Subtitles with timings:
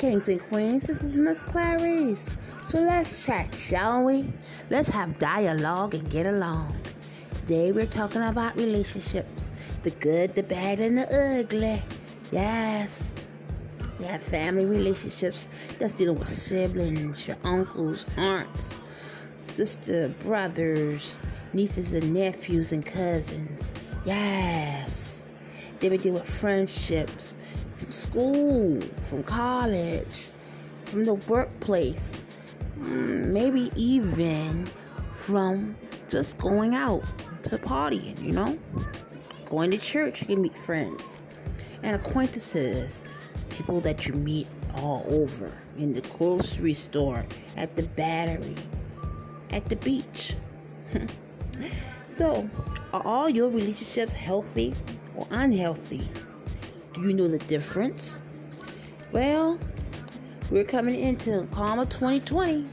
[0.00, 0.86] Kings and queens.
[0.86, 2.34] This is Miss Clarice.
[2.64, 4.32] So let's chat, shall we?
[4.70, 6.74] Let's have dialogue and get along.
[7.34, 11.82] Today we're talking about relationships the good, the bad, and the ugly.
[12.32, 13.12] Yes.
[13.98, 18.80] You have family relationships that's dealing with siblings, your uncles, aunts,
[19.36, 21.18] sister, brothers,
[21.52, 23.74] nieces and nephews, and cousins.
[24.06, 25.20] Yes.
[25.80, 27.36] Then we deal with friendships
[27.80, 30.30] from school, from college,
[30.82, 32.24] from the workplace,
[32.78, 34.66] mm, maybe even
[35.14, 35.74] from
[36.08, 37.02] just going out
[37.42, 38.58] to partying, you know?
[39.46, 41.18] Going to church, you can meet friends
[41.82, 43.06] and acquaintances,
[43.48, 47.24] people that you meet all over in the grocery store,
[47.56, 48.56] at the battery,
[49.52, 50.36] at the beach.
[52.08, 52.48] so,
[52.92, 54.74] are all your relationships healthy
[55.16, 56.06] or unhealthy?
[56.92, 58.20] Do you know the difference?
[59.12, 59.60] Well,
[60.50, 62.66] we're coming into Karma 2020.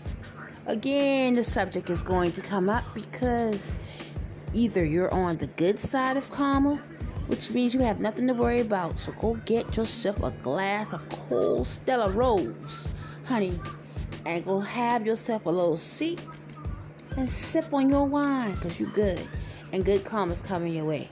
[0.65, 3.73] Again, the subject is going to come up because
[4.55, 6.77] either you're on the good side of karma,
[7.27, 8.99] which means you have nothing to worry about.
[8.99, 12.89] So go get yourself a glass of cold Stella Rose,
[13.25, 13.59] honey,
[14.25, 16.19] and go have yourself a little seat
[17.17, 19.27] and sip on your wine because you're good.
[19.73, 21.09] And good karma's coming your way.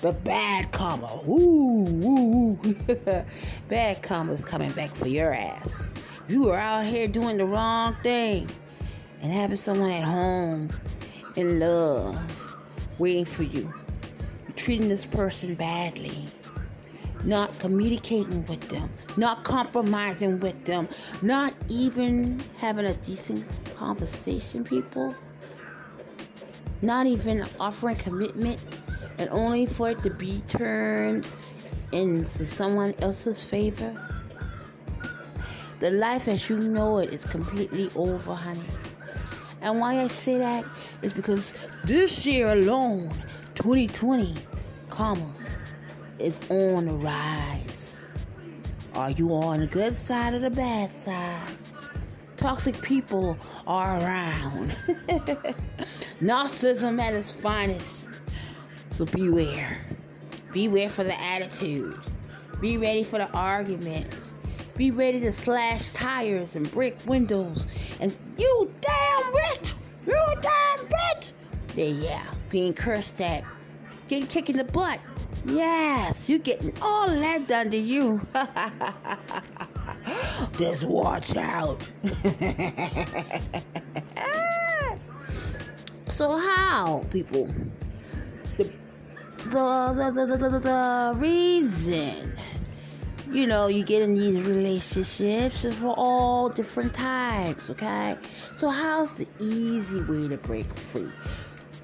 [0.00, 2.56] But bad karma, woo, woo,
[3.68, 5.88] bad karma's coming back for your ass.
[6.28, 8.48] You are out here doing the wrong thing
[9.22, 10.70] and having someone at home
[11.34, 12.56] in love
[12.98, 13.72] waiting for you,
[14.46, 16.26] you're treating this person badly,
[17.24, 20.88] not communicating with them, not compromising with them,
[21.22, 23.44] not even having a decent
[23.74, 25.14] conversation, people,
[26.82, 28.60] not even offering commitment
[29.18, 31.28] and only for it to be turned
[31.92, 33.94] into someone else's favor.
[35.80, 38.64] The life as you know it is completely over, honey.
[39.60, 40.64] And why I say that
[41.02, 43.10] is because this year alone,
[43.54, 44.34] 2020,
[44.88, 45.32] karma
[46.18, 48.00] is on the rise.
[48.94, 51.54] Are you on the good side or the bad side?
[52.36, 53.36] Toxic people
[53.66, 54.70] are around.
[56.20, 58.08] Narcissism at its finest.
[58.90, 59.78] So beware.
[60.52, 61.98] Beware for the attitude.
[62.60, 64.34] Be ready for the arguments.
[64.76, 67.96] Be ready to slash tires and break windows.
[68.00, 69.74] And you damn bitch!
[70.06, 71.30] You damn bitch!
[71.74, 73.44] There, yeah, being cursed at.
[74.08, 75.00] Getting kicked in the butt.
[75.46, 78.20] Yes, you getting all that done to you.
[80.58, 81.80] Just watch out.
[84.16, 84.96] Ah.
[86.08, 87.48] so how, people?
[89.44, 92.32] The the, the, the, reason.
[93.30, 98.16] You know you get in these relationships is for all different types okay?
[98.54, 101.12] So how's the easy way to break free?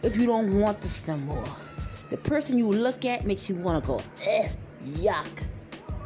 [0.03, 1.47] If you don't want this no more
[2.11, 4.49] the person you look at makes you want to go eh,
[4.97, 5.45] yuck.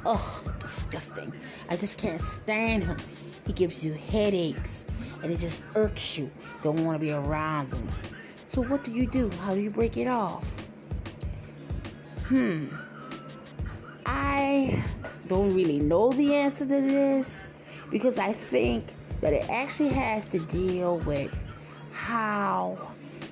[0.04, 1.32] Oh disgusting.
[1.70, 2.98] I just can't stand him.
[3.46, 4.86] He gives you headaches
[5.22, 6.30] and it just irks you.
[6.62, 7.88] Don't want to be around him.
[8.44, 9.30] So what do you do?
[9.40, 10.67] How do you break it off
[12.28, 12.66] Hmm.
[14.04, 14.84] I
[15.28, 17.46] don't really know the answer to this
[17.90, 18.84] because I think
[19.22, 21.34] that it actually has to deal with
[21.90, 22.76] how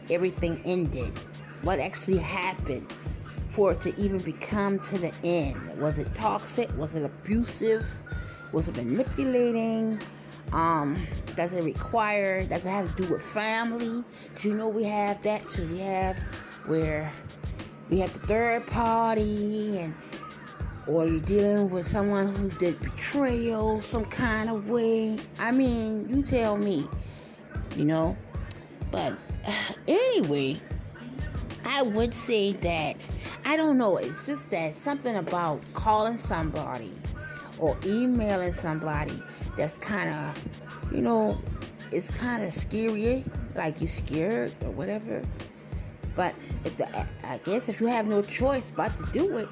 [0.09, 1.13] everything ended,
[1.61, 2.91] what actually happened
[3.49, 5.79] for it to even become to the end.
[5.79, 6.75] Was it toxic?
[6.79, 7.87] Was it abusive?
[8.53, 10.01] Was it manipulating?
[10.55, 12.47] Um, does it require?
[12.47, 14.03] Does it have to do with family?
[14.23, 15.69] Because you know we have that too.
[15.69, 16.19] We have
[16.65, 17.13] where
[17.89, 19.95] we have the third party and
[20.87, 25.19] or you're dealing with someone who did betrayal some kind of way.
[25.39, 26.89] I mean, you tell me,
[27.77, 28.17] you know.
[28.93, 29.15] But
[29.89, 30.61] anyway,
[31.65, 32.97] I would say that
[33.45, 33.97] I don't know.
[33.97, 36.93] It's just that something about calling somebody
[37.59, 39.21] or emailing somebody
[39.57, 41.41] that's kind of, you know,
[41.91, 43.25] it's kind of scary.
[43.57, 45.23] Like you're scared or whatever.
[46.15, 46.35] But
[46.71, 49.49] the, I guess if you have no choice but to do it,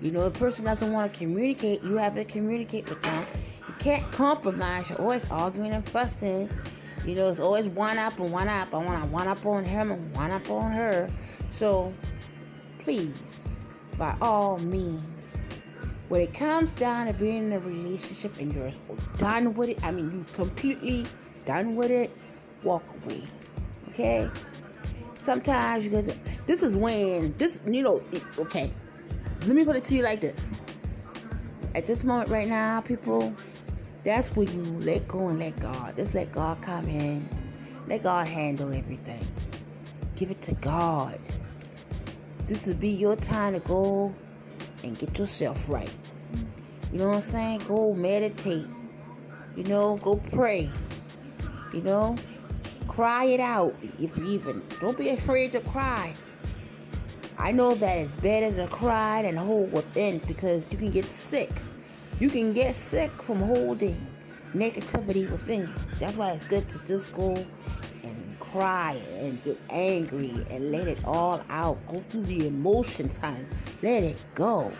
[0.00, 3.26] you know, a person doesn't want to communicate, you have to communicate with them.
[3.66, 4.90] You can't compromise.
[4.90, 6.50] You're always arguing and fussing.
[7.06, 8.74] You know, it's always one up and one up.
[8.74, 11.08] I want to one up on him and one up on her.
[11.48, 11.92] So,
[12.78, 13.52] please,
[13.98, 15.42] by all means,
[16.08, 18.70] when it comes down to being in a relationship and you're
[19.16, 21.06] done with it, I mean, you completely
[21.44, 22.16] done with it,
[22.62, 23.22] walk away.
[23.90, 24.28] Okay?
[25.24, 28.02] Sometimes you guys, this is when, this, you know,
[28.38, 28.70] okay,
[29.46, 30.50] let me put it to you like this.
[31.74, 33.34] At this moment right now, people,
[34.04, 35.96] that's where you let go and let God.
[35.96, 37.26] Just let God come in.
[37.88, 39.26] Let God handle everything.
[40.14, 41.18] Give it to God.
[42.46, 44.14] This will be your time to go
[44.82, 45.90] and get yourself right.
[46.92, 47.62] You know what I'm saying?
[47.66, 48.66] Go meditate.
[49.56, 50.70] You know, go pray.
[51.72, 52.16] You know,
[52.94, 54.62] cry it out if you even.
[54.80, 56.14] Don't be afraid to cry.
[57.36, 61.50] I know that it's better to cry than hold within because you can get sick.
[62.20, 64.06] You can get sick from holding
[64.54, 65.68] negativity within.
[65.98, 71.04] That's why it's good to just go and cry and get angry and let it
[71.04, 71.84] all out.
[71.88, 73.44] Go through the emotions, honey.
[73.82, 74.70] Let it go.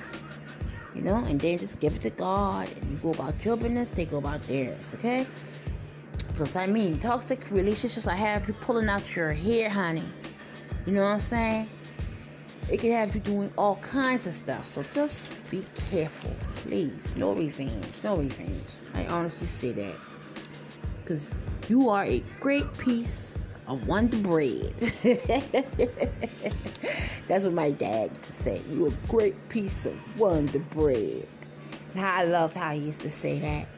[0.95, 3.91] You know, and then just give it to God and you go about your business,
[3.91, 5.27] they go about theirs, okay?
[6.35, 10.03] Because I mean, toxic relationships I have you pulling out your hair, honey.
[10.85, 11.69] You know what I'm saying?
[12.69, 14.65] It can have you doing all kinds of stuff.
[14.65, 17.15] So just be careful, please.
[17.17, 17.87] No revenge.
[18.03, 18.65] No revenge.
[18.95, 19.95] I honestly say that.
[21.03, 21.31] Because
[21.69, 23.37] you are a great piece
[23.69, 24.75] of Wonder Bread.
[27.29, 28.61] That's what my dad used to say.
[28.73, 31.29] You're a great piece of Wonder Bread.
[31.95, 33.69] And I love how he used to say that.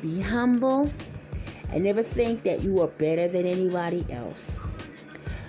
[0.00, 0.92] Be humble
[1.72, 4.60] and never think that you are better than anybody else.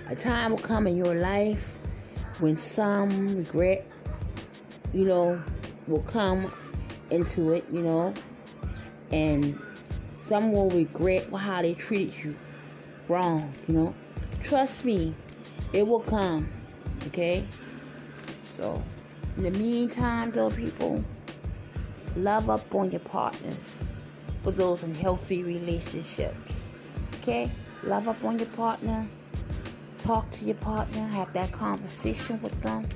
[0.08, 1.76] A time will come in your life
[2.40, 3.86] when some regret,
[4.92, 5.42] you know,
[5.86, 6.50] will come
[7.10, 8.14] into it, you know,
[9.12, 9.60] and
[10.18, 12.36] some will regret how they treated you
[13.08, 13.94] wrong, you know.
[14.42, 15.14] Trust me,
[15.72, 16.48] it will come,
[17.06, 17.46] okay?
[18.46, 18.82] So,
[19.36, 21.04] in the meantime, though, people,
[22.16, 23.84] love up on your partners
[24.44, 26.68] for those in healthy relationships,
[27.16, 27.50] okay?
[27.82, 29.04] Love up on your partner
[30.04, 32.86] talk to your partner, have that conversation with them,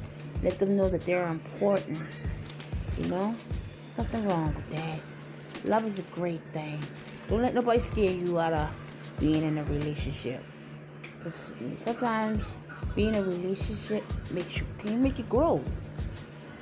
[0.43, 1.99] let them know that they're important.
[2.99, 3.35] You know,
[3.97, 5.00] nothing wrong with that.
[5.65, 6.79] Love is a great thing.
[7.31, 8.69] Don't let nobody scare you out of
[9.19, 10.44] being in a relationship.
[11.23, 12.59] Cause sometimes
[12.94, 15.65] being in a relationship makes you can make you grow.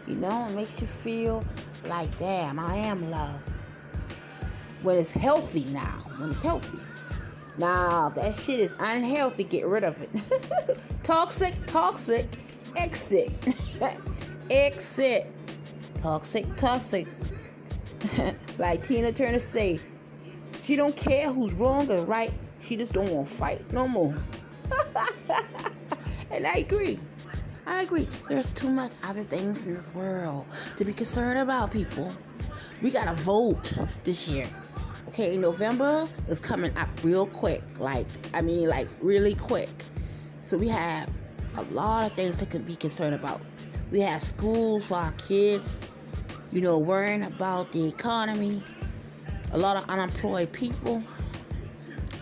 [0.06, 1.44] You know, it makes you feel
[1.88, 3.50] like, damn, I am loved.
[4.86, 6.78] When it's healthy now, when it's healthy.
[7.58, 10.08] Now, if that shit is unhealthy, get rid of it.
[11.02, 12.38] toxic, toxic,
[12.76, 13.32] exit.
[14.50, 15.26] exit.
[15.98, 17.08] Toxic, toxic.
[18.58, 19.80] like Tina Turner say,
[20.62, 22.32] she don't care who's wrong or right.
[22.60, 24.14] She just don't want to fight no more.
[26.30, 27.00] and I agree.
[27.66, 28.06] I agree.
[28.28, 30.46] There's too much other things in this world
[30.76, 32.12] to be concerned about, people.
[32.82, 33.72] We gotta vote
[34.04, 34.46] this year
[35.18, 37.62] okay, November is coming up real quick.
[37.78, 39.70] Like, I mean, like really quick.
[40.42, 41.08] So we have
[41.56, 43.40] a lot of things to be concerned about.
[43.90, 45.78] We have schools for our kids,
[46.52, 48.62] you know, worrying about the economy,
[49.52, 51.02] a lot of unemployed people.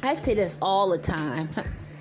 [0.05, 1.49] I say this all the time.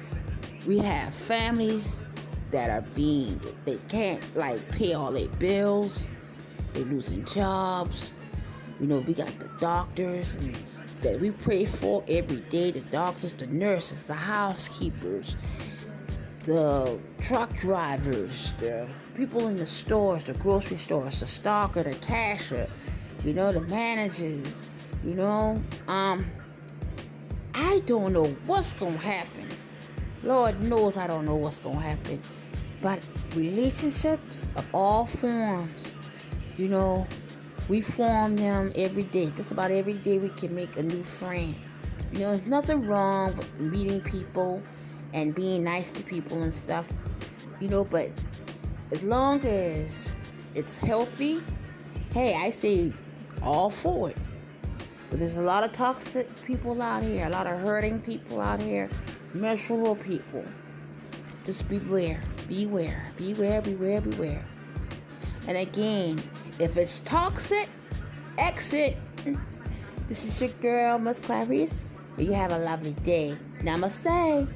[0.68, 2.04] we have families
[2.52, 6.06] that are being, they can't like pay all their bills,
[6.74, 8.14] they're losing jobs.
[8.80, 10.56] You know, we got the doctors and
[11.04, 15.36] that we pray for every day the doctors, the nurses, the housekeepers,
[16.46, 22.68] the truck drivers, the people in the stores, the grocery stores, the stalker, the cashier,
[23.24, 24.64] you know, the managers,
[25.06, 25.62] you know.
[25.88, 26.26] Um,
[27.54, 29.48] I don't know what's gonna happen.
[30.24, 32.22] Lord knows I don't know what's gonna happen.
[32.82, 33.00] But
[33.36, 35.98] relationships of all forms,
[36.58, 37.08] you know,
[37.70, 39.32] we form them every day.
[39.32, 41.56] Just about every day we can make a new friend.
[42.12, 44.62] You know, there's nothing wrong with meeting people
[45.14, 46.92] and being nice to people and stuff.
[47.60, 48.10] You know, but
[48.92, 50.14] as long as
[50.56, 51.42] it's healthy
[52.14, 52.94] hey, I say
[53.42, 54.18] all for it.
[55.10, 58.62] But there's a lot of toxic people out here, a lot of hurting people out
[58.62, 58.90] here,
[59.34, 60.46] miserable people.
[61.44, 64.46] Just beware, beware, beware, beware, beware.
[65.48, 66.22] And again,
[66.60, 67.70] if it's toxic,
[68.38, 68.98] exit.
[70.08, 71.86] This is your girl, Miss Clarice.
[72.18, 73.38] You have a lovely day.
[73.62, 74.48] Namaste.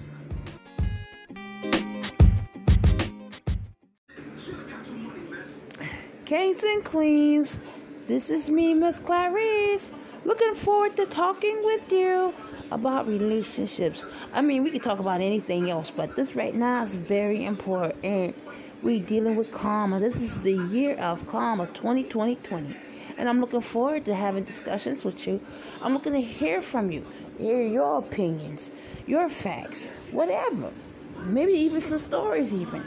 [6.25, 7.57] Kings and Queens,
[8.05, 9.91] this is me, Miss Clarice.
[10.25, 12.33] Looking forward to talking with you
[12.69, 14.05] about relationships.
[14.33, 18.35] I mean, we could talk about anything else, but this right now is very important.
[18.83, 19.99] We're dealing with karma.
[19.99, 22.37] This is the year of karma 2020.
[23.17, 25.41] And I'm looking forward to having discussions with you.
[25.81, 27.03] I'm looking to hear from you,
[27.39, 28.69] hear your opinions,
[29.07, 30.69] your facts, whatever.
[31.23, 32.85] Maybe even some stories, even.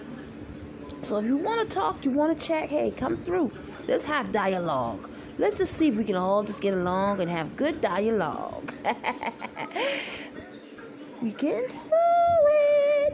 [1.03, 3.51] So if you want to talk, you want to chat, hey, come through.
[3.89, 5.11] Let's have dialogue.
[5.39, 8.73] Let's just see if we can all just get along and have good dialogue.
[11.21, 12.70] we can do it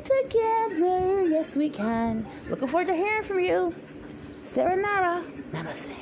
[0.06, 1.26] together.
[1.28, 2.26] Yes, we can.
[2.48, 3.75] Looking forward to hearing from you.
[4.42, 5.22] Sarah Nara.
[5.52, 5.94] Namaste.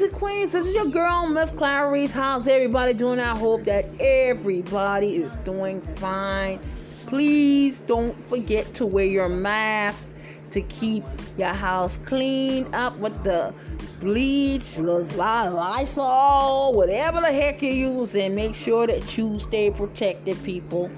[0.00, 0.52] Kings and queens.
[0.52, 2.10] This is your girl, Miss Clarice.
[2.10, 3.20] How's everybody doing?
[3.20, 6.58] I hope that everybody is doing fine.
[7.06, 10.12] Please don't forget to wear your mask
[10.52, 11.04] to keep
[11.36, 13.54] your house clean up with the
[14.00, 20.90] bleach, Lysol, whatever the heck you use, and make sure that you stay protected, people.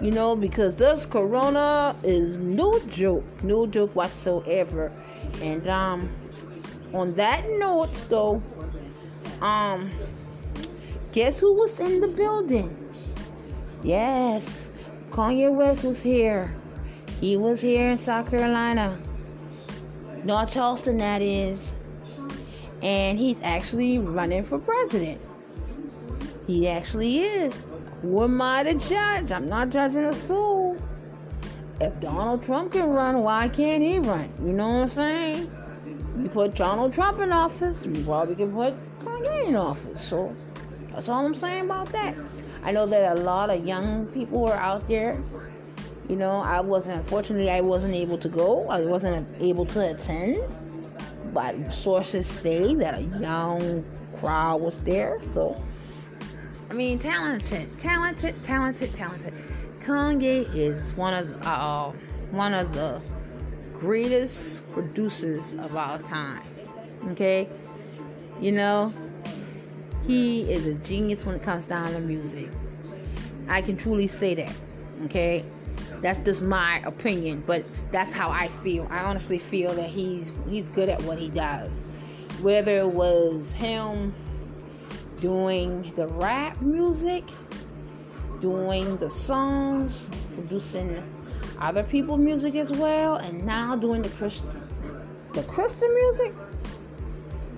[0.00, 4.90] You know, because this corona is no joke, no joke whatsoever.
[5.42, 6.08] And um
[6.92, 8.42] on that note, though,
[9.42, 9.90] um,
[11.12, 12.76] guess who was in the building?
[13.82, 14.68] Yes,
[15.10, 16.52] Kanye West was here.
[17.20, 18.98] He was here in South Carolina,
[20.24, 21.72] North Charleston, that is.
[22.82, 25.20] And he's actually running for president.
[26.46, 27.60] He actually is.
[28.02, 29.32] Who am I to judge?
[29.32, 30.76] I'm not judging a soul.
[31.80, 34.30] If Donald Trump can run, why can't he run?
[34.44, 35.50] You know what I'm saying?
[36.22, 40.00] You put Donald Trump in office, you probably can put Kanye in office.
[40.00, 40.34] So
[40.92, 42.14] that's all I'm saying about that.
[42.62, 45.18] I know that a lot of young people are out there.
[46.10, 48.68] You know, I wasn't, unfortunately, I wasn't able to go.
[48.68, 50.44] I wasn't able to attend.
[51.32, 53.82] But sources say that a young
[54.16, 55.18] crowd was there.
[55.20, 55.56] So,
[56.68, 59.32] I mean, talented, talented, talented, talented.
[59.80, 61.92] Kanye is one of the, uh,
[62.32, 63.00] one of the
[63.80, 66.42] greatest producers of all time.
[67.08, 67.48] Okay?
[68.40, 68.92] You know,
[70.06, 72.48] he is a genius when it comes down to music.
[73.48, 74.54] I can truly say that.
[75.06, 75.42] Okay?
[76.02, 78.86] That's just my opinion, but that's how I feel.
[78.90, 81.80] I honestly feel that he's he's good at what he does.
[82.40, 84.14] Whether it was him
[85.20, 87.24] doing the rap music,
[88.40, 91.02] doing the songs, producing
[91.60, 94.50] other people's music as well, and now doing the Christian,
[95.32, 96.34] the Christian music.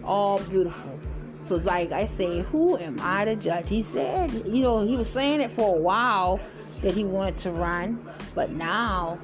[0.05, 0.99] All beautiful.
[1.45, 3.69] So, like I say, who am I to judge?
[3.69, 6.41] He said, you know, he was saying it for a while
[6.83, 8.05] that he wanted to run,
[8.35, 9.19] but now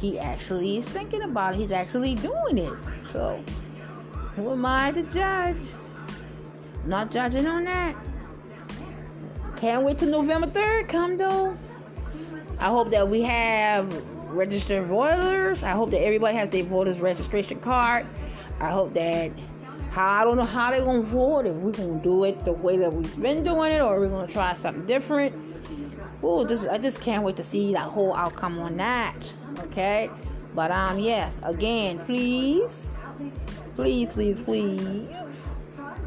[0.00, 1.56] he actually is thinking about it.
[1.58, 2.72] He's actually doing it.
[3.12, 3.42] So,
[4.36, 5.62] who am I to judge?
[6.86, 7.96] Not judging on that.
[9.56, 11.56] Can't wait till November 3rd come though.
[12.60, 15.62] I hope that we have registered voters.
[15.62, 18.06] I hope that everybody has their voters registration card.
[18.60, 19.30] I hope that
[19.96, 21.46] I don't know how they're gonna vote.
[21.46, 24.26] If we're gonna do it the way that we've been doing it, or we're gonna
[24.26, 25.34] try something different.
[26.22, 29.14] Oh, this I just can't wait to see that whole outcome on that.
[29.60, 30.10] Okay,
[30.54, 32.94] but um, yes, again, please,
[33.76, 35.56] please, please, please,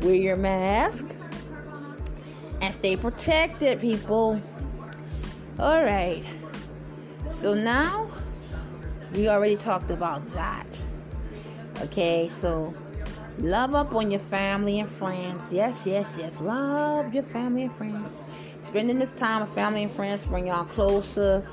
[0.02, 1.16] wear your mask
[2.62, 4.42] and stay protected, people.
[5.60, 6.24] All right.
[7.32, 8.10] So now
[9.14, 10.80] we already talked about that.
[11.82, 12.74] Okay, so
[13.40, 15.52] love up on your family and friends.
[15.52, 16.42] Yes, yes, yes.
[16.42, 18.26] Love your family and friends.
[18.64, 21.48] Spending this time with family and friends bring y'all closer.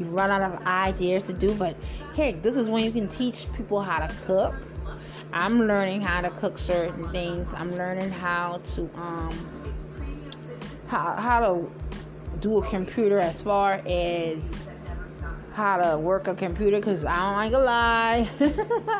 [0.00, 1.76] You run out of ideas to do, but
[2.16, 4.56] heck, this is when you can teach people how to cook.
[5.32, 7.54] I'm learning how to cook certain things.
[7.54, 9.48] I'm learning how to um
[10.88, 11.70] how how to
[12.40, 14.69] do a computer as far as
[15.52, 18.28] how to work a computer because I don't like a lie.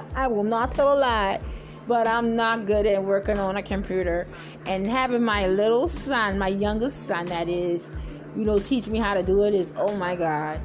[0.15, 1.41] I will not tell a lie.
[1.87, 4.29] But I'm not good at working on a computer.
[4.67, 7.91] And having my little son, my youngest son, that is,
[8.37, 10.61] you know, teach me how to do it is, oh my God.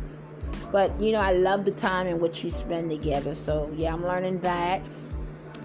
[0.71, 3.33] But, you know, I love the time in which we spend together.
[3.33, 4.81] So, yeah, I'm learning that.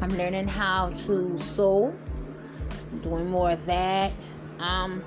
[0.00, 1.94] I'm learning how to sew.
[3.02, 4.12] Doing more of that.
[4.60, 5.02] Um,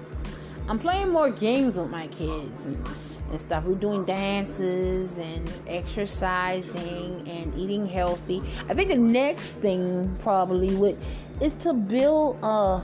[0.67, 2.65] I'm playing more games with my kids.
[2.65, 2.87] And,
[3.29, 3.63] and stuff.
[3.65, 8.41] We're doing dances and exercising and eating healthy.
[8.69, 10.97] I think the next thing probably would
[11.41, 12.81] is to build a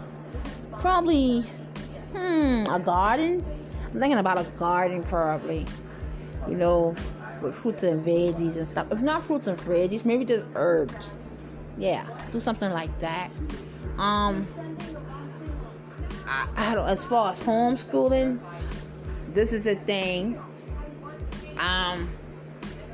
[0.79, 1.41] probably
[2.13, 3.45] hmm a garden.
[3.85, 5.65] I'm thinking about a garden probably.
[6.47, 6.95] You know,
[7.41, 8.91] with fruits and veggies and stuff.
[8.91, 11.13] If not fruits and veggies, maybe just herbs.
[11.77, 13.31] Yeah, do something like that.
[13.97, 14.47] Um,
[16.27, 16.87] I, I don't.
[16.87, 18.39] As far as homeschooling,
[19.33, 20.39] this is the thing.
[21.57, 22.09] Um,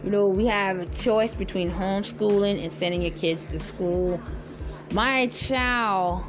[0.03, 4.21] you know, we have a choice between homeschooling and sending your kids to school.
[4.91, 6.23] My child,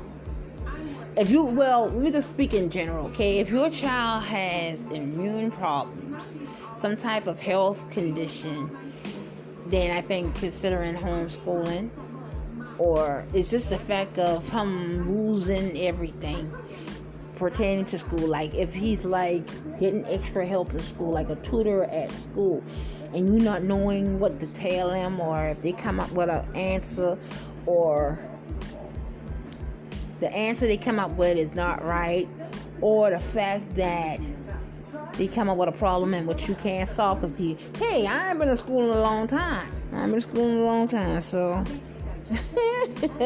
[1.16, 3.38] if you, well, let me just speak in general, okay?
[3.38, 6.36] If your child has immune problems,
[6.76, 8.70] some type of health condition,
[9.66, 11.90] then I think considering homeschooling,
[12.78, 16.50] or it's just the fact of him losing everything
[17.36, 18.26] pertaining to school.
[18.26, 19.44] Like if he's like
[19.78, 22.62] getting extra help in school, like a tutor at school,
[23.14, 26.44] and you not knowing what to tell him, or if they come up with an
[26.56, 27.16] answer,
[27.66, 28.18] or
[30.20, 32.28] the answer they come up with is not right,
[32.80, 34.18] or the fact that
[35.14, 38.30] they come up with a problem and which you can't solve because you, hey, I
[38.30, 39.72] ain't been in school in a long time.
[39.92, 41.64] I have been in school in a long time, so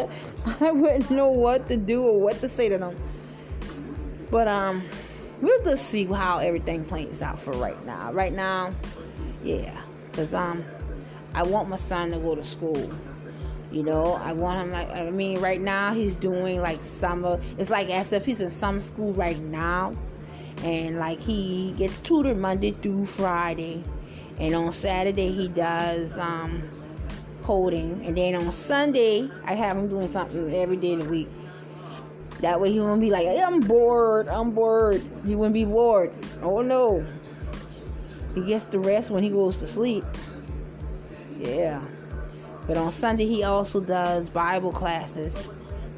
[0.60, 2.96] I wouldn't know what to do or what to say to them.
[4.30, 4.84] But um,
[5.40, 8.12] we'll just see how everything plays out for right now.
[8.12, 8.74] Right now,
[9.42, 9.76] yeah,
[10.12, 10.64] cause um,
[11.34, 12.90] I want my son to go to school.
[13.72, 17.40] You know, I want him like I mean, right now he's doing like summer.
[17.58, 19.94] It's like as if he's in some school right now,
[20.62, 23.82] and like he gets tutored Monday through Friday,
[24.38, 26.68] and on Saturday he does um
[27.42, 31.28] coding, and then on Sunday I have him doing something every day of the week.
[32.40, 35.02] That way he won't be like, hey, I'm bored, I'm bored.
[35.26, 36.12] He wouldn't be bored.
[36.42, 37.06] Oh no.
[38.34, 40.04] He gets the rest when he goes to sleep.
[41.38, 41.82] Yeah.
[42.66, 45.50] But on Sunday he also does Bible classes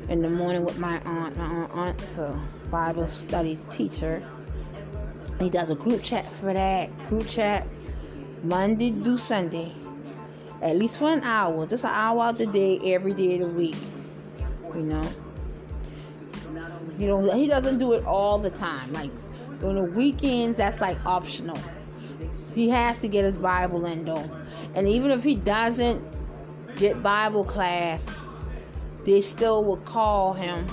[0.09, 1.37] in the morning with my aunt.
[1.37, 4.23] My aunt's a Bible study teacher.
[5.39, 6.91] He does a group chat for that.
[7.09, 7.67] Group chat
[8.43, 9.73] Monday through Sunday.
[10.61, 11.67] At least for an hour.
[11.67, 13.77] Just an hour out the day every day of the week.
[14.75, 15.09] You know.
[16.99, 18.93] You know, he doesn't do it all the time.
[18.93, 19.11] Like
[19.63, 21.59] on the weekends, that's like optional.
[22.55, 24.31] He has to get his Bible in though.
[24.75, 26.03] And even if he doesn't
[26.77, 28.29] get Bible class,
[29.05, 30.67] they still will call him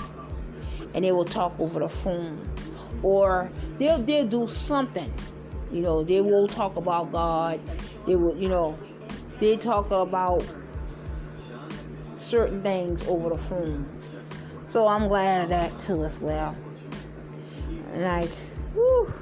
[0.94, 2.48] and they will talk over the phone.
[3.02, 5.12] Or they'll they'll do something.
[5.72, 7.60] You know, they will talk about God.
[8.06, 8.76] They will, you know,
[9.38, 10.44] they talk about
[12.14, 13.88] certain things over the phone.
[14.70, 16.54] So I'm glad of that too as well.
[17.96, 18.30] Like,
[18.72, 19.12] whew,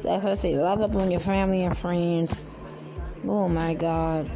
[0.00, 0.56] that's what I say.
[0.56, 2.40] Love up on your family and friends.
[3.24, 4.30] Oh my God.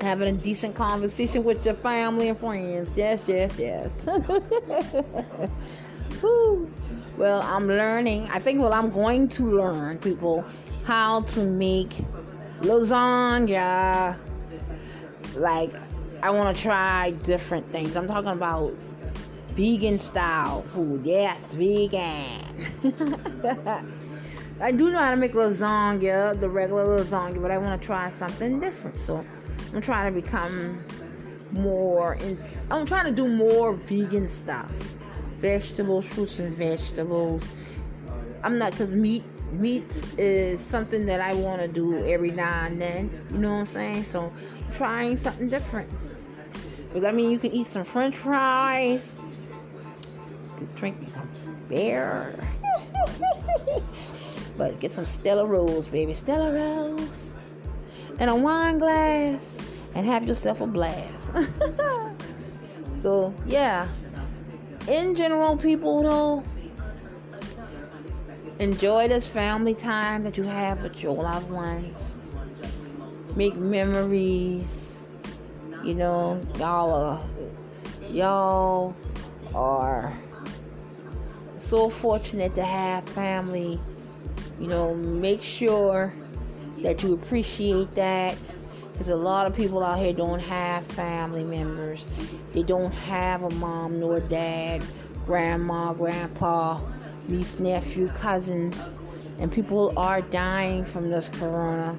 [0.00, 2.98] Having a decent conversation with your family and friends.
[2.98, 4.04] Yes, yes, yes.
[7.16, 8.26] well, I'm learning.
[8.32, 10.44] I think, well, I'm going to learn, people,
[10.84, 11.90] how to make
[12.62, 14.16] lasagna.
[15.36, 15.70] Like,
[16.24, 17.94] I want to try different things.
[17.94, 18.74] I'm talking about
[19.54, 21.06] vegan style food.
[21.06, 22.42] Yes, vegan.
[24.60, 28.08] I do know how to make lasagna, the regular lasagna, but I want to try
[28.08, 28.98] something different.
[28.98, 29.24] So
[29.72, 30.84] I'm trying to become
[31.52, 32.14] more.
[32.14, 34.70] In, I'm trying to do more vegan stuff,
[35.38, 37.48] vegetables, fruits and vegetables.
[38.42, 42.82] I'm not because meat meat is something that I want to do every now and
[42.82, 43.26] then.
[43.30, 44.04] You know what I'm saying?
[44.04, 44.32] So
[44.72, 45.88] trying something different.
[46.88, 49.16] Because I mean, you can eat some French fries
[50.54, 51.28] to drink me some
[51.68, 52.34] beer.
[54.56, 56.14] but get some Stella Rose, baby.
[56.14, 57.36] Stella Rose.
[58.18, 59.58] And a wine glass.
[59.94, 61.32] And have yourself a blast.
[63.00, 63.86] so, yeah.
[64.88, 66.44] In general, people, though,
[68.58, 72.18] enjoy this family time that you have with your loved ones.
[73.36, 75.02] Make memories.
[75.84, 77.20] You know, y'all are,
[78.10, 78.94] y'all
[79.54, 80.12] are
[81.64, 83.78] so fortunate to have family.
[84.60, 86.12] You know, make sure
[86.82, 88.36] that you appreciate that.
[88.92, 92.06] Because a lot of people out here don't have family members.
[92.52, 94.84] They don't have a mom nor dad,
[95.26, 96.80] grandma, grandpa,
[97.26, 98.76] niece, nephew, cousins.
[99.40, 101.96] And people are dying from this corona.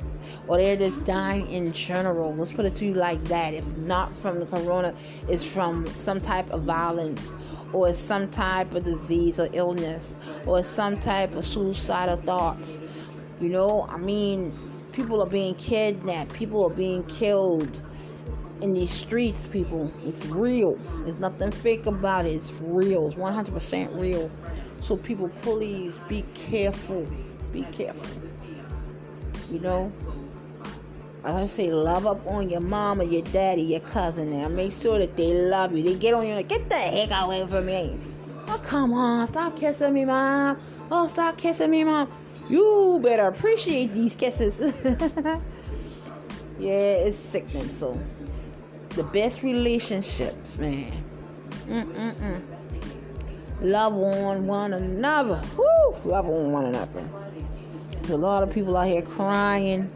[0.48, 2.34] Or they're just dying in general.
[2.34, 3.54] Let's put it to you like that.
[3.54, 4.96] If not from the corona,
[5.28, 7.34] it's from some type of violence
[7.74, 12.80] or some type of disease or illness or some type of suicidal thoughts.
[13.42, 14.54] You know, I mean,
[14.94, 17.82] people are being kidnapped, people are being killed
[18.62, 19.92] in these streets, people.
[20.06, 20.76] It's real.
[21.04, 22.34] There's nothing fake about it.
[22.34, 23.08] It's real.
[23.08, 24.32] It's 100% real.
[24.86, 27.08] So, people, please be careful.
[27.52, 28.06] Be careful.
[29.52, 29.92] You know?
[31.24, 34.48] As I say, love up on your mama, your daddy, your cousin now.
[34.48, 35.82] Make sure that they love you.
[35.82, 37.98] They get on you like, get the heck away from me.
[38.48, 39.26] Oh, come on.
[39.26, 40.60] Stop kissing me, mom.
[40.92, 42.12] Oh, stop kissing me, mom.
[42.48, 44.60] You better appreciate these kisses.
[46.60, 47.70] yeah, it's sickening.
[47.70, 47.98] So,
[48.90, 50.94] the best relationships, man.
[51.66, 52.55] Mm-mm-mm.
[53.62, 55.42] Love on one another.
[55.58, 55.96] Woo!
[56.04, 57.08] Love on one another.
[57.92, 59.90] There's a lot of people out here crying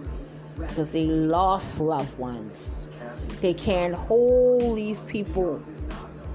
[0.57, 2.75] because they lost loved ones.
[3.41, 5.57] They can't hold these people.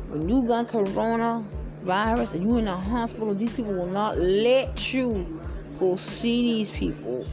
[0.08, 5.40] When you got coronavirus and you in the hospital, these people will not let you
[5.78, 7.26] go see these people.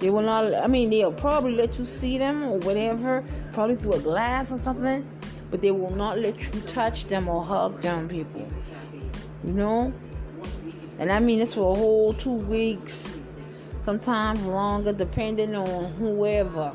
[0.00, 3.94] They will not, I mean, they'll probably let you see them or whatever, probably through
[3.94, 5.06] a glass or something,
[5.50, 8.46] but they will not let you touch them or hug them, people.
[9.44, 9.92] You know?
[10.98, 13.14] And I mean, it's for a whole two weeks,
[13.80, 16.72] sometimes longer, depending on whoever,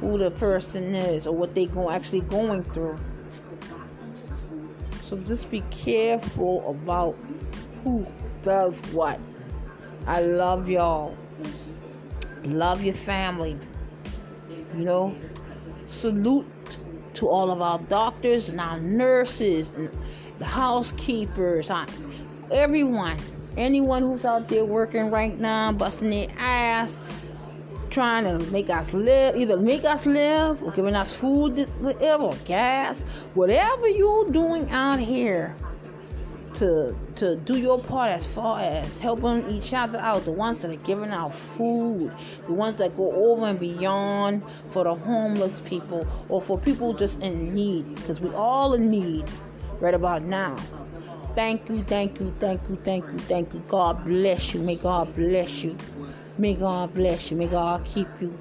[0.00, 2.98] who the person is, or what they go actually going through.
[5.04, 7.16] So just be careful about
[7.82, 8.06] who
[8.42, 9.20] does what.
[10.06, 11.16] I love y'all.
[12.44, 13.58] Love your family.
[14.74, 15.16] You know,
[15.86, 16.46] salute
[17.14, 19.90] to all of our doctors and our nurses and
[20.38, 21.70] the housekeepers,
[22.50, 23.18] everyone,
[23.56, 26.98] anyone who's out there working right now, busting their ass,
[27.90, 33.02] trying to make us live, either make us live or giving us food, whatever, gas,
[33.34, 35.54] whatever you're doing out here
[36.54, 40.70] to to do your part as far as helping each other out the ones that
[40.70, 42.12] are giving out food
[42.46, 47.22] the ones that go over and beyond for the homeless people or for people just
[47.22, 49.24] in need because we all in need
[49.80, 50.56] right about now.
[51.34, 53.62] Thank you thank you thank you thank you thank you.
[53.68, 54.60] God bless you.
[54.60, 55.76] May god bless you.
[56.38, 57.36] May god bless you.
[57.36, 58.36] May god keep you.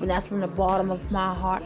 [0.00, 1.62] And that's from the bottom of my heart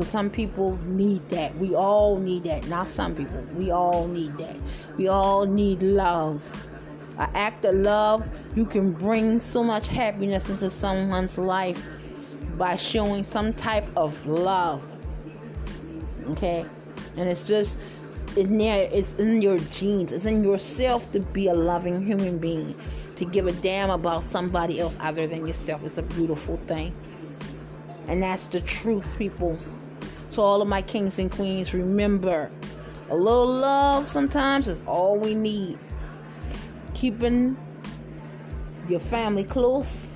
[0.00, 1.54] because some people need that.
[1.58, 2.66] We all need that.
[2.68, 3.38] Not some people.
[3.54, 4.56] We all need that.
[4.96, 6.42] We all need love.
[7.18, 11.86] An act of love, you can bring so much happiness into someone's life
[12.56, 14.88] by showing some type of love.
[16.30, 16.64] Okay?
[17.18, 17.78] And it's just
[18.38, 22.74] in there, it's in your genes, it's in yourself to be a loving human being,
[23.16, 25.84] to give a damn about somebody else other than yourself.
[25.84, 26.94] It's a beautiful thing.
[28.08, 29.58] And that's the truth, people.
[30.30, 32.50] So, all of my kings and queens, remember
[33.10, 35.76] a little love sometimes is all we need.
[36.94, 37.56] Keeping
[38.88, 40.08] your family close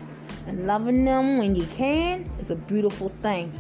[0.47, 3.53] and loving them when you can is a beautiful thing.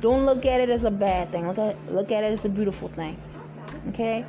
[0.00, 1.46] Don't look at it as a bad thing.
[1.46, 3.16] Look at look at it as a beautiful thing.
[3.88, 4.24] Okay?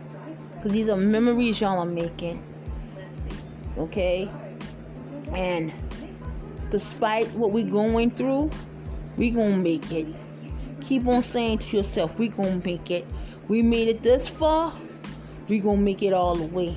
[0.56, 2.44] Because these are memories y'all are making.
[3.80, 4.30] Okay?
[5.34, 5.74] And
[6.70, 8.52] despite what we're going through,
[9.18, 10.06] we gonna make it.
[10.92, 13.08] Keep on saying to yourself, we gonna make it.
[13.48, 14.74] We made it this far,
[15.48, 16.76] we gonna make it all the way.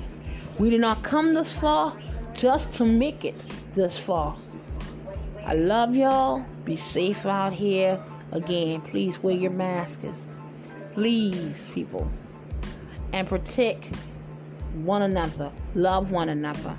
[0.57, 1.93] We did not come this far
[2.33, 4.37] just to make it this far.
[5.45, 6.45] I love y'all.
[6.63, 8.01] Be safe out here.
[8.31, 10.29] Again, please wear your masks.
[10.93, 12.09] Please, people.
[13.11, 13.93] And protect
[14.75, 15.51] one another.
[15.73, 16.77] Love one another.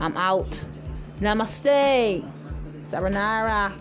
[0.00, 0.64] I'm out.
[1.20, 2.28] Namaste.
[2.80, 3.72] Saranara.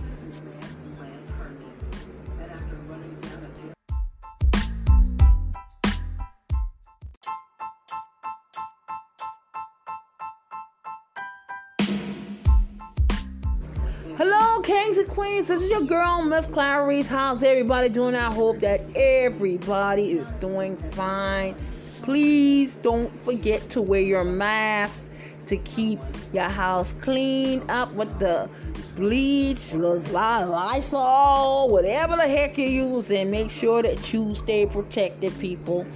[14.18, 15.48] Hello, kings and queens.
[15.48, 17.08] This is your girl, Miss Clarice.
[17.08, 18.14] How's everybody doing?
[18.14, 21.56] I hope that everybody is doing fine.
[22.02, 25.08] Please don't forget to wear your mask
[25.46, 26.00] to keep
[26.34, 28.50] your house clean up with the
[28.98, 35.88] bleach, Lysol, whatever the heck you use, and make sure that you stay protected, people.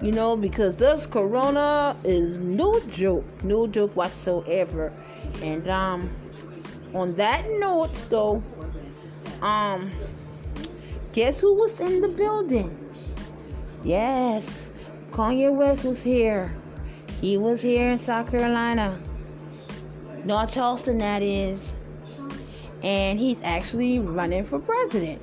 [0.00, 4.92] You know, because this corona is no joke, no joke whatsoever.
[5.42, 6.10] And um
[6.96, 8.42] on that note, though,
[9.42, 9.90] um,
[11.12, 12.76] guess who was in the building?
[13.84, 14.70] Yes,
[15.10, 16.50] Kanye West was here.
[17.20, 18.98] He was here in South Carolina,
[20.24, 21.74] North Charleston, that is.
[22.82, 25.20] And he's actually running for president.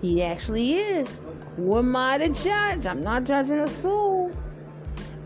[0.00, 1.14] He actually is.
[1.56, 2.86] Who am I to judge?
[2.86, 4.32] I'm not judging a soul.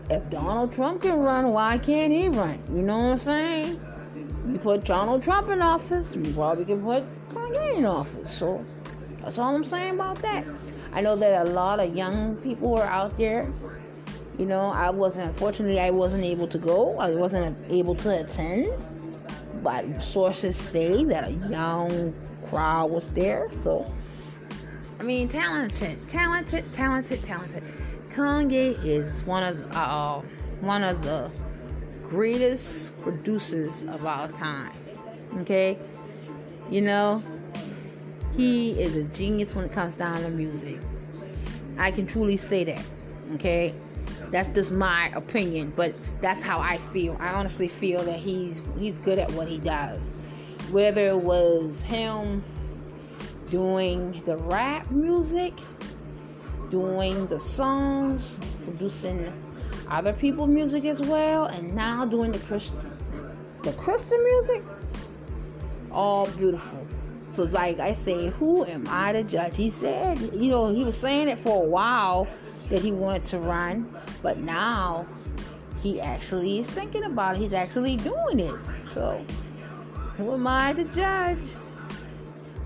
[0.09, 2.59] If Donald Trump can run, why can't he run?
[2.69, 3.79] You know what I'm saying?
[4.47, 8.29] You put Donald Trump in office, you probably can put Kanye in office.
[8.29, 8.63] So
[9.21, 10.45] that's all I'm saying about that.
[10.93, 13.49] I know that a lot of young people are out there.
[14.37, 16.97] You know, I wasn't, unfortunately, I wasn't able to go.
[16.99, 18.87] I wasn't able to attend.
[19.63, 22.13] But sources say that a young
[22.45, 23.49] crowd was there.
[23.49, 23.91] So,
[24.99, 27.63] I mean, talented, talented, talented, talented.
[28.11, 30.19] Kanye is one of uh,
[30.61, 31.31] one of the
[32.09, 34.71] greatest producers of all time.
[35.39, 35.77] Okay?
[36.69, 37.23] You know,
[38.35, 40.79] he is a genius when it comes down to music.
[41.77, 42.85] I can truly say that.
[43.35, 43.73] Okay?
[44.31, 47.15] That's just my opinion, but that's how I feel.
[47.19, 50.09] I honestly feel that he's he's good at what he does.
[50.71, 52.43] Whether it was him
[53.49, 55.53] doing the rap music,
[56.69, 59.31] doing the songs, producing
[59.87, 62.79] other people's music as well, and now doing the Christian,
[63.63, 64.63] the Christian music.
[65.91, 66.85] All beautiful.
[67.31, 69.57] So, like I say, who am I to judge?
[69.57, 72.27] He said, you know, he was saying it for a while
[72.69, 73.89] that he wanted to run,
[74.21, 75.05] but now
[75.81, 77.39] he actually is thinking about it.
[77.39, 78.55] He's actually doing it.
[78.93, 79.23] So,
[80.17, 81.45] who am I to judge?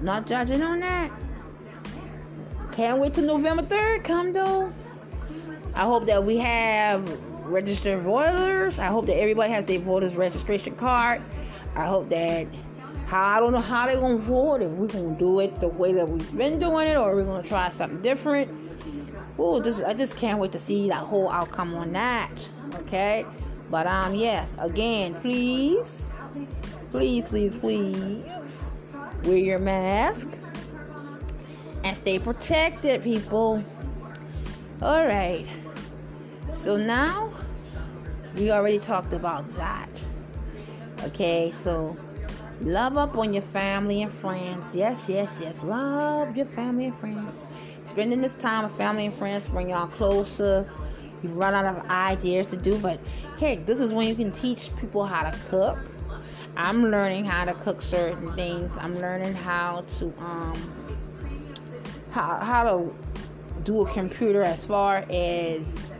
[0.01, 1.11] Not judging on that.
[2.71, 4.71] Can't wait till November 3rd come though.
[5.75, 7.07] I hope that we have
[7.45, 8.79] registered voters.
[8.79, 11.21] I hope that everybody has their voters registration card.
[11.75, 12.47] I hope that
[13.07, 15.93] how I don't know how they're gonna vote if we're gonna do it the way
[15.93, 18.51] that we've been doing it or we're gonna try something different.
[19.37, 22.29] Oh, this I just can't wait to see that whole outcome on that.
[22.81, 23.25] Okay,
[23.71, 26.09] but um yes, again, please,
[26.91, 28.71] please, please, please
[29.23, 30.37] wear your mask
[31.83, 33.63] and stay protected, people.
[34.81, 35.45] All right.
[36.53, 37.29] So now
[38.35, 40.07] we already talked about that.
[41.03, 41.97] Okay, so
[42.61, 44.73] love up on your family and friends.
[44.73, 45.63] Yes, yes, yes.
[45.63, 47.45] Love your family and friends.
[47.87, 50.69] Spending this time with family and friends bring y'all closer.
[51.23, 53.01] You run out of ideas to do, but
[53.37, 55.77] heck, this is when you can teach people how to cook.
[56.55, 58.77] I'm learning how to cook certain things.
[58.77, 60.57] I'm learning how to um
[62.11, 62.93] how how to
[63.63, 65.93] do a computer as far as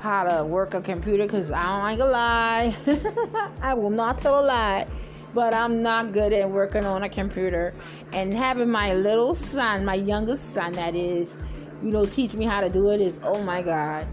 [0.00, 3.52] how to work a computer because I don't like a lie.
[3.62, 4.86] I will not tell a lie.
[5.34, 7.72] But I'm not good at working on a computer.
[8.12, 11.38] And having my little son, my youngest son, that is,
[11.82, 14.06] you know, teach me how to do it is, oh my God.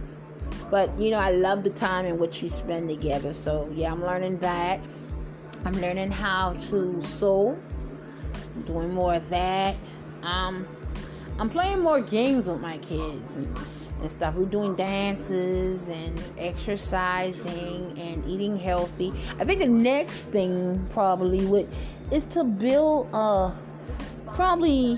[0.71, 3.33] But, you know, I love the time in which we spend together.
[3.33, 4.79] So, yeah, I'm learning that.
[5.65, 7.57] I'm learning how to sew,
[8.65, 9.75] doing more of that.
[10.23, 10.65] Um,
[11.39, 13.57] I'm playing more games with my kids and,
[14.01, 14.35] and stuff.
[14.35, 19.13] We're doing dances and exercising and eating healthy.
[19.39, 21.69] I think the next thing probably would
[22.11, 23.53] is to build a
[24.33, 24.95] probably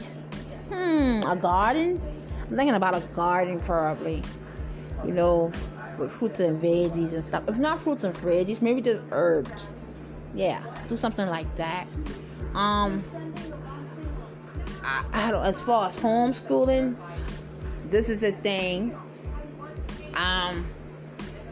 [0.70, 2.02] hmm a garden.
[2.50, 4.24] I'm thinking about a garden probably.
[5.06, 5.52] You know,
[5.98, 7.44] with fruits and veggies and stuff.
[7.48, 9.70] If not fruits and veggies, maybe just herbs.
[10.34, 11.88] Yeah, do something like that.
[12.56, 13.04] Um
[14.84, 16.96] I, I don't, as far as homeschooling,
[17.90, 18.98] this is a thing.
[20.16, 20.66] Um,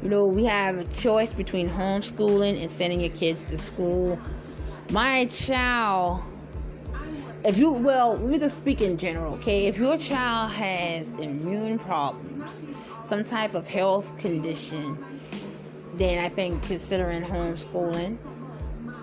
[0.01, 4.19] you know, we have a choice between homeschooling and sending your kids to school.
[4.91, 6.23] My child,
[7.43, 9.65] if you, well, let me just speak in general, okay?
[9.65, 12.63] If your child has immune problems,
[13.03, 14.97] some type of health condition,
[15.95, 18.17] then I think considering homeschooling,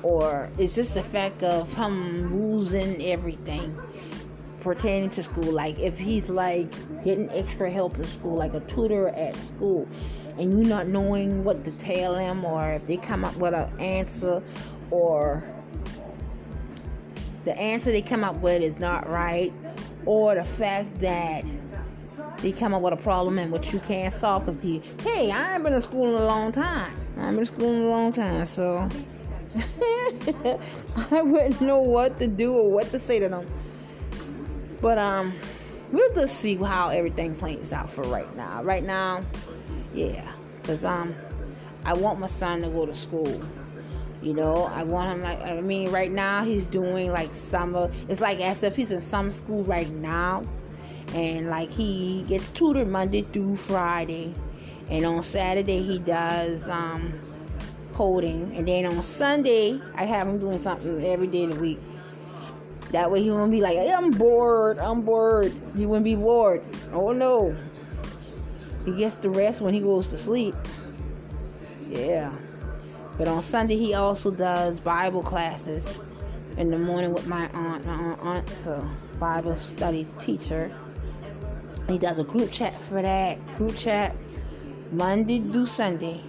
[0.02, 3.76] or it's just the fact of him losing everything
[4.66, 5.52] pertaining to school.
[5.52, 6.66] Like if he's like
[7.04, 9.86] getting extra help in school, like a tutor at school,
[10.38, 13.70] and you not knowing what to tell him, or if they come up with an
[13.80, 14.42] answer,
[14.90, 15.44] or
[17.44, 19.52] the answer they come up with is not right,
[20.04, 21.44] or the fact that
[22.38, 25.54] they come up with a problem and what you can't solve because you, hey, I
[25.54, 26.96] ain't been in school in a long time.
[27.18, 28.88] I ain't been in school in a long time, so
[31.12, 33.46] I wouldn't know what to do or what to say to them.
[34.80, 35.34] But um,
[35.92, 38.62] we'll just see how everything plays out for right now.
[38.62, 39.24] Right now,
[39.94, 40.30] yeah,
[40.62, 41.14] cause um,
[41.84, 43.40] I want my son to go to school.
[44.22, 47.90] You know, I want him like I mean, right now he's doing like summer.
[48.08, 50.42] It's like as if he's in some school right now,
[51.14, 54.34] and like he gets tutored Monday through Friday,
[54.90, 57.12] and on Saturday he does um,
[57.92, 61.78] coding, and then on Sunday I have him doing something every day of the week.
[62.90, 65.52] That way he won't be like, hey, I'm bored, I'm bored.
[65.76, 66.62] He wouldn't be bored.
[66.92, 67.56] Oh no.
[68.84, 70.54] He gets the rest when he goes to sleep.
[71.88, 72.32] Yeah.
[73.18, 76.00] But on Sunday he also does Bible classes
[76.56, 77.84] in the morning with my aunt.
[77.86, 80.72] My aunt's a Bible study teacher.
[81.88, 83.44] He does a group chat for that.
[83.56, 84.14] Group chat
[84.92, 86.20] Monday through Sunday.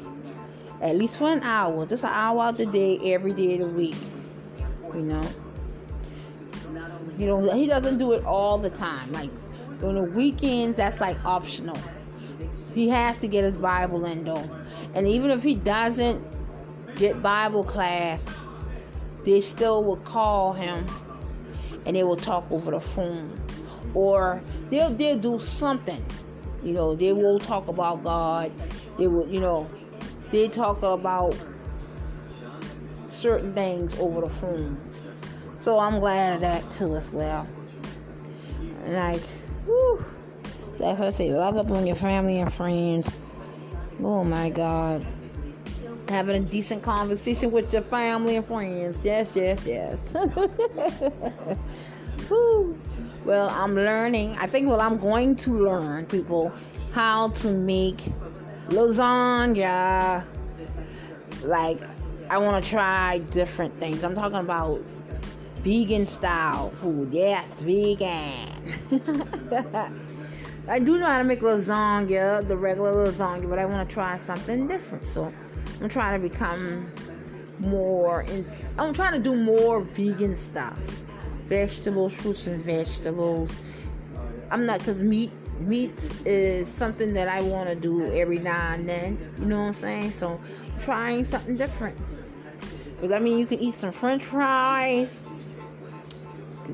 [0.81, 1.85] At least for an hour.
[1.85, 3.95] Just an hour out the day every day of the week.
[4.93, 5.29] You know.
[7.17, 9.11] You know, he doesn't do it all the time.
[9.11, 9.31] Like
[9.83, 11.77] on the weekends, that's like optional.
[12.73, 14.49] He has to get his Bible in though.
[14.93, 16.23] And even if he doesn't
[16.95, 18.47] get Bible class,
[19.23, 20.85] they still will call him
[21.85, 23.41] and they will talk over the phone.
[23.93, 26.05] Or they'll they'll do something.
[26.63, 28.51] You know, they will talk about God.
[28.97, 29.69] They will, you know,
[30.31, 31.35] they talk about
[33.05, 34.77] certain things over the phone.
[35.67, 37.45] So I'm glad of that too as well.
[38.85, 39.19] Like,
[39.65, 39.99] whew,
[40.77, 41.33] that's what I say.
[41.33, 43.17] Love up on your family and friends.
[44.01, 45.05] Oh my God.
[46.07, 49.03] Having a decent conversation with your family and friends.
[49.03, 50.09] Yes, yes, yes.
[53.25, 54.37] well, I'm learning.
[54.39, 56.53] I think, well, I'm going to learn, people,
[56.93, 58.05] how to make
[58.69, 60.23] lasagna.
[61.43, 61.81] Like,
[62.29, 64.05] I want to try different things.
[64.05, 64.81] I'm talking about
[65.67, 67.11] vegan style food.
[67.11, 68.47] Yes, vegan.
[70.69, 74.15] I do know how to make lasagna, the regular lasagna, but I want to try
[74.15, 75.05] something different.
[75.05, 75.29] So
[75.81, 76.89] I'm trying to become
[77.59, 78.21] more.
[78.21, 80.79] In, I'm trying to do more vegan stuff,
[81.47, 83.53] vegetables, fruits and vegetables.
[84.49, 88.87] I'm not because meat meat is something that I want to do every now and
[88.87, 89.33] then.
[89.37, 90.11] You know what I'm saying?
[90.11, 90.39] So
[90.79, 91.97] trying something different.
[92.95, 95.25] Because I mean, you can eat some French fries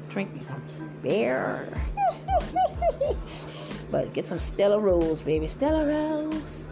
[0.10, 0.62] drink me some
[1.02, 1.72] beer.
[3.92, 5.48] but get some Stella Rose, baby.
[5.48, 6.70] Stella Rose.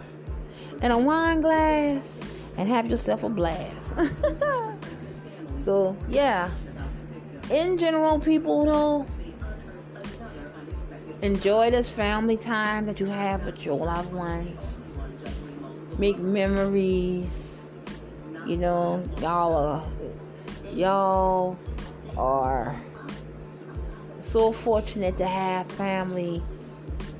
[0.80, 2.20] And a wine glass.
[2.56, 3.94] And have yourself a blast.
[5.62, 6.50] so, yeah.
[7.50, 9.06] In general, people, though,
[11.22, 14.80] enjoy this family time that you have with your loved ones.
[15.98, 17.66] Make memories.
[18.46, 19.82] You know, y'all are,
[20.74, 21.56] y'all
[22.16, 22.76] are
[24.32, 26.40] so fortunate to have family.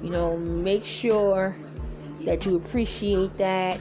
[0.02, 1.54] You know, make sure
[2.24, 3.78] that you appreciate that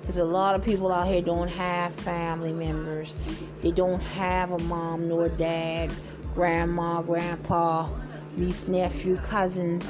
[0.00, 3.14] because a lot of people out here don't have family members.
[3.62, 5.92] They don't have a mom nor dad,
[6.34, 7.88] grandma, grandpa,
[8.36, 9.84] niece, nephew, cousins,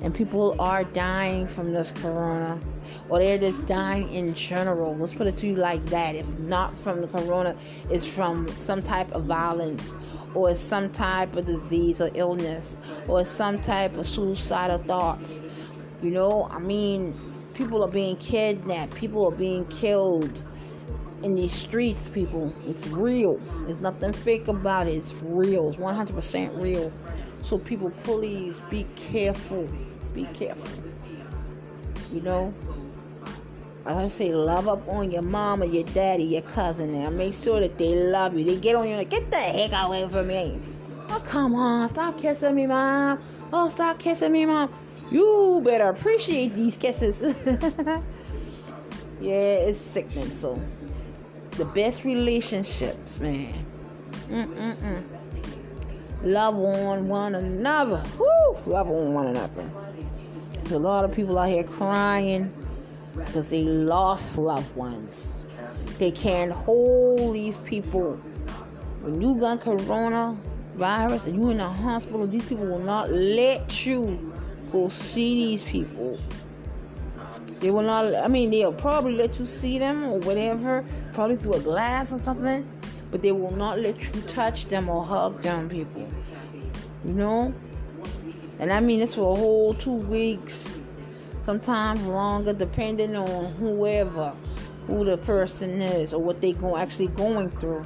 [0.00, 2.58] and people are dying from this corona
[3.08, 4.94] or they're just dying in general.
[4.96, 6.14] Let's put it to you like that.
[6.14, 7.56] If not from the corona,
[7.90, 9.94] it's from some type of violence
[10.34, 12.76] or some type of disease or illness
[13.08, 15.40] or some type of suicidal thoughts.
[16.02, 17.14] You know, I mean,
[17.54, 20.42] people are being kidnapped, people are being killed
[21.22, 22.52] in these streets, people.
[22.66, 23.36] It's real.
[23.66, 24.94] There's nothing fake about it.
[24.94, 25.68] It's real.
[25.68, 26.92] It's 100% real.
[27.42, 29.68] So, people, please be careful.
[30.14, 30.91] Be careful.
[32.12, 32.54] You know,
[33.86, 37.00] I say love up on your mama, your daddy, your cousin.
[37.00, 38.44] Now make sure that they love you.
[38.44, 40.60] They get on you like, get the heck away from me.
[41.08, 43.18] Oh come on, stop kissing me, mom.
[43.52, 44.72] Oh stop kissing me, mom.
[45.10, 47.22] You better appreciate these kisses.
[49.20, 50.30] yeah, it's sickening.
[50.30, 50.60] So
[51.52, 53.54] the best relationships, man.
[54.28, 55.02] Mm-mm-mm.
[56.22, 58.02] Love on one another.
[58.18, 58.58] Woo!
[58.66, 59.68] Love on one another.
[60.72, 62.50] A lot of people out here crying
[63.14, 65.32] because they lost loved ones.
[65.98, 68.14] They can't hold these people.
[69.02, 74.32] When you got coronavirus and you in the hospital, these people will not let you
[74.70, 76.18] go see these people.
[77.60, 78.14] They will not.
[78.14, 82.18] I mean, they'll probably let you see them or whatever, probably through a glass or
[82.18, 82.66] something,
[83.10, 86.08] but they will not let you touch them or hug them, people.
[87.04, 87.54] You know.
[88.62, 90.72] And I mean, it's for a whole two weeks
[91.40, 94.32] sometimes longer, depending on whoever,
[94.86, 97.84] who the person is, or what they go actually going through.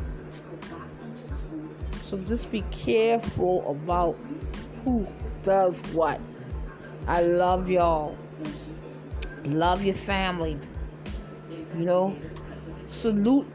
[2.05, 4.18] So just be careful about
[4.85, 5.07] who
[5.45, 6.20] does what.
[7.09, 8.14] I love y'all.
[9.47, 10.59] Love your family.
[11.74, 12.16] You know,
[12.85, 13.49] salute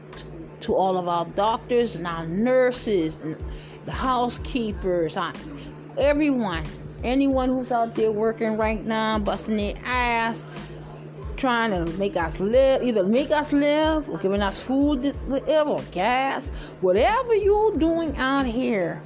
[0.62, 3.36] to all of our doctors and our nurses and
[3.84, 5.16] the housekeepers,
[5.96, 6.64] everyone,
[7.04, 10.46] anyone who's out there working right now, busting their ass,
[11.36, 16.48] trying to make us live, either make us live or giving us food, whatever, gas,
[16.80, 19.02] whatever you're doing out here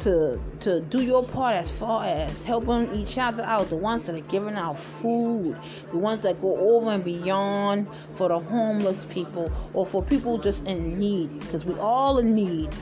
[0.00, 3.68] to to do your part as far as helping each other out.
[3.68, 5.56] The ones that are giving out food,
[5.90, 10.66] the ones that go over and beyond for the homeless people or for people just
[10.66, 12.74] in need, because we all in need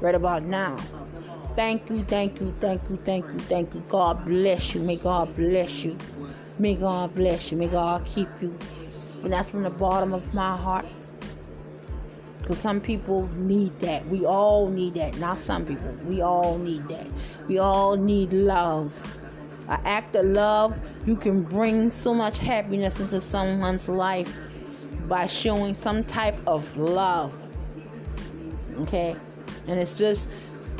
[0.00, 0.78] right about now.
[1.56, 3.82] Thank you, thank you, thank you, thank you, thank you.
[3.88, 4.82] God bless you.
[4.82, 5.96] May God bless you.
[6.58, 7.56] May God bless you.
[7.56, 8.56] May God keep you.
[9.24, 10.84] And that's from the bottom of my heart.
[12.38, 14.06] Because some people need that.
[14.08, 15.16] We all need that.
[15.16, 15.90] Not some people.
[16.04, 17.06] We all need that.
[17.48, 18.94] We all need love.
[19.68, 24.32] An act of love, you can bring so much happiness into someone's life
[25.08, 27.40] by showing some type of love.
[28.80, 29.16] Okay?
[29.66, 30.30] And it's just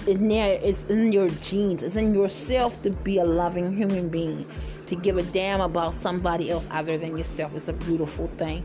[0.06, 4.46] in there, it's in your genes, it's in yourself to be a loving human being,
[4.86, 7.54] to give a damn about somebody else other than yourself.
[7.54, 8.64] It's a beautiful thing.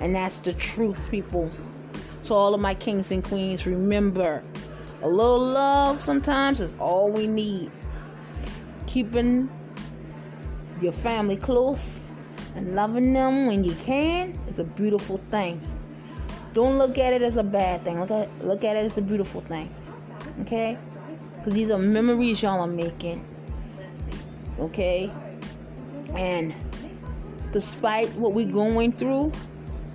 [0.00, 1.50] And that's the truth, people.
[2.22, 4.42] So, all of my kings and queens, remember
[5.02, 7.70] a little love sometimes is all we need.
[8.86, 9.50] Keeping
[10.80, 12.02] your family close
[12.56, 15.60] and loving them when you can is a beautiful thing.
[16.52, 18.00] Don't look at it as a bad thing.
[18.00, 19.72] Look at look at it as a beautiful thing.
[20.40, 20.78] Okay?
[21.36, 23.24] Because these are memories y'all are making.
[24.58, 25.10] Okay?
[26.16, 26.54] And
[27.52, 29.32] despite what we're going through,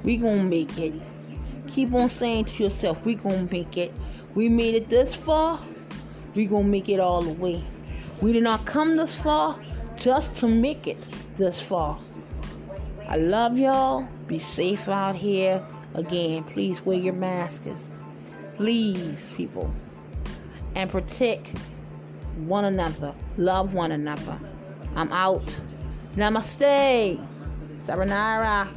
[0.04, 0.94] we gonna make it.
[1.68, 3.94] Keep on saying to yourself, we gonna make it.
[4.36, 5.60] We made it this far,
[6.36, 7.64] we gonna make it all the way.
[8.22, 9.60] We did not come this far
[9.98, 12.00] just to make it this far.
[13.08, 14.08] I love y'all.
[14.28, 15.62] Be safe out here.
[15.94, 17.92] Again, please wear your masks.
[18.56, 19.74] Please, people.
[20.76, 21.58] And protect
[22.38, 23.14] one another.
[23.38, 24.40] Love one another.
[24.96, 25.60] I'm out.
[26.16, 27.20] Namaste.
[27.78, 28.70] Saranara.